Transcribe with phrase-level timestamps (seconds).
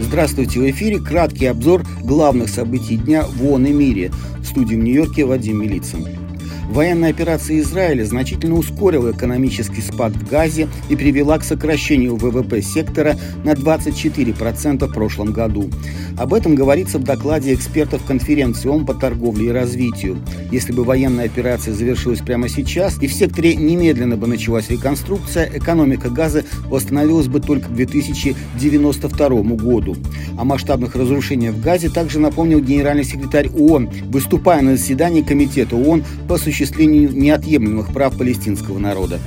[0.00, 4.12] Здравствуйте, в эфире краткий обзор главных событий дня в ООН и мире.
[4.40, 6.21] В студии в Нью-Йорке Вадим Милицын.
[6.68, 13.16] Военная операция Израиля значительно ускорила экономический спад в Газе и привела к сокращению ВВП сектора
[13.44, 15.70] на 24% в прошлом году.
[16.16, 20.18] Об этом говорится в докладе экспертов конференции ООН по торговле и развитию.
[20.50, 26.10] Если бы военная операция завершилась прямо сейчас и в секторе немедленно бы началась реконструкция, экономика
[26.10, 29.96] Газа восстановилась бы только к 2092 году.
[30.38, 36.04] О масштабных разрушениях в Газе также напомнил генеральный секретарь ООН, выступая на заседании Комитета ООН
[36.28, 39.18] по существованию осуществлению неотъемлемых прав палестинского народа.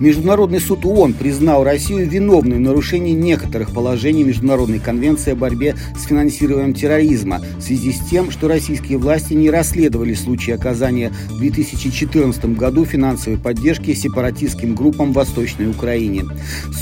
[0.00, 6.04] Международный суд ООН признал Россию виновной в нарушении некоторых положений Международной конвенции о борьбе с
[6.06, 12.56] финансированием терроризма в связи с тем, что российские власти не расследовали случаи оказания в 2014
[12.56, 16.24] году финансовой поддержки сепаратистским группам в Восточной Украине.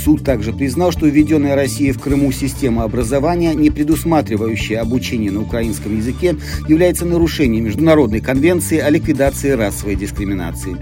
[0.03, 5.95] Суд также признал, что введенная Россией в Крыму система образования, не предусматривающая обучение на украинском
[5.95, 6.35] языке,
[6.67, 10.77] является нарушением Международной конвенции о ликвидации расовой дискриминации.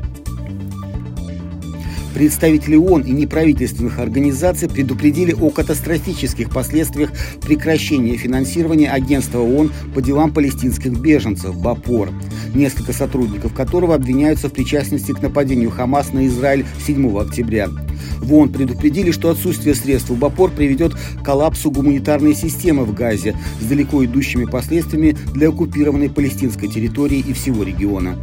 [2.13, 10.33] Представители ООН и неправительственных организаций предупредили о катастрофических последствиях прекращения финансирования агентства ООН по делам
[10.33, 12.09] палестинских беженцев БАПОР,
[12.55, 17.69] несколько сотрудников которого обвиняются в причастности к нападению Хамас на Израиль 7 октября.
[18.17, 23.35] В ООН предупредили, что отсутствие средств в БАПОР приведет к коллапсу гуманитарной системы в Газе
[23.61, 28.17] с далеко идущими последствиями для оккупированной палестинской территории и всего региона.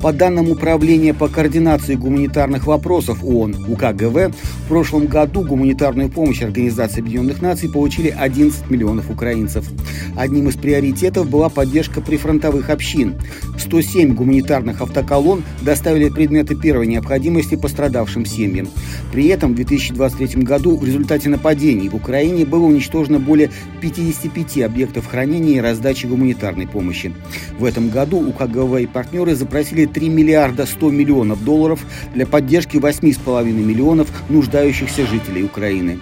[0.00, 7.00] По данным Управления по координации гуманитарных вопросов ООН УКГВ, в прошлом году гуманитарную помощь Организации
[7.00, 9.68] Объединенных Наций получили 11 миллионов украинцев.
[10.16, 13.16] Одним из приоритетов была поддержка прифронтовых общин.
[13.58, 18.68] 107 гуманитарных автоколонн доставили предметы первой необходимости пострадавшим семьям.
[19.12, 25.06] При этом в 2023 году в результате нападений в Украине было уничтожено более 55 объектов
[25.08, 27.12] хранения и раздачи гуманитарной помощи.
[27.58, 31.84] В этом году УКГВ и партнеры запросили 3 миллиарда 100 миллионов долларов
[32.14, 36.00] для поддержки 8,5 миллионов нуждающихся жителей Украины.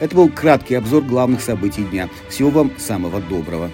[0.00, 2.08] Это был краткий обзор главных событий дня.
[2.28, 3.70] Всего вам самого доброго.